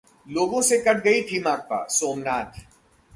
[0.27, 2.59] लोगों से कट गई थी माकपा: सोमनाथ